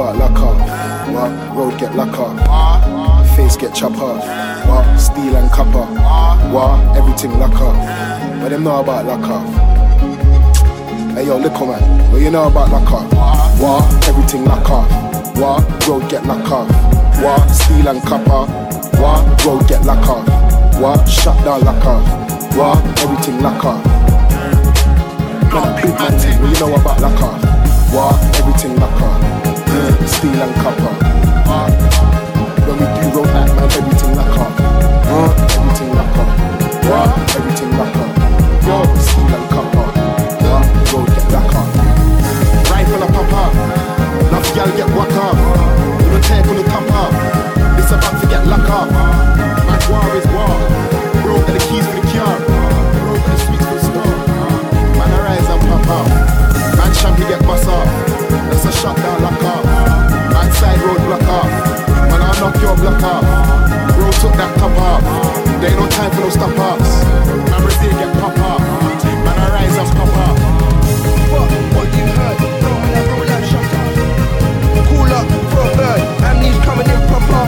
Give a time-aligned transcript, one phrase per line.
[0.00, 1.12] about lock off.
[1.12, 1.56] What?
[1.56, 3.36] Road get lock up.
[3.36, 4.24] Face get chop off.
[4.66, 4.98] What?
[4.98, 5.84] Steel and copper.
[6.52, 6.96] What?
[6.96, 7.76] Everything lock up.
[8.40, 9.46] But them know about lock up.
[11.14, 13.60] Hey yo, little man, what you know about lock up?
[13.60, 14.08] What?
[14.08, 14.88] Everything lock up.
[15.36, 15.86] What?
[15.86, 16.68] Road get lock up.
[17.22, 17.48] What?
[17.50, 18.50] Steel and copper.
[19.00, 19.44] What?
[19.44, 20.80] Road get lock up.
[20.80, 21.06] What?
[21.06, 22.56] Shut down lock up.
[22.56, 22.78] What?
[23.00, 23.84] Everything lock up.
[25.52, 27.50] Man, big man what you know about lock off?
[27.92, 28.38] What?
[28.38, 28.89] Everything lock
[30.22, 30.70] off.
[30.70, 30.79] Mm,
[66.56, 67.78] time for no stop offs.
[67.80, 68.60] Get pop off.
[68.60, 70.38] Man, I rise and pop off.
[71.30, 72.36] What, what you heard?
[72.64, 73.64] Roll like, roll like, shut.
[74.88, 76.00] Cool up, throw a bird.
[76.24, 77.44] Amnesia coming in proper.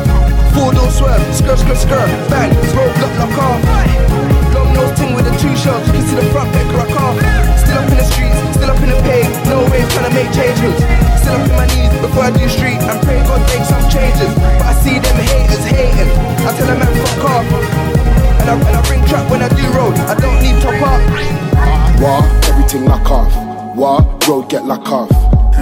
[0.55, 2.09] Four door swerve, skirt, skirt, skirt.
[2.29, 3.61] Bang, roll up, lock off.
[4.55, 5.87] Long nose ting with the two shells.
[5.87, 7.17] You can see the front back rock off.
[7.59, 9.25] Still up in the streets, still up in the pay.
[9.49, 10.77] No way trying to make changes.
[11.21, 12.81] Still up in my knees before I do street.
[12.85, 13.01] And
[19.23, 19.95] trap when I do road.
[19.95, 22.01] I don't need top up.
[22.01, 22.49] What?
[22.49, 23.77] Everything lock off.
[23.77, 24.29] What?
[24.29, 25.11] Road get lock off.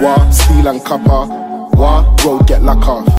[0.01, 0.31] What?
[0.31, 1.27] Steel and copper.
[1.77, 2.23] What?
[2.23, 3.07] Road get lock off.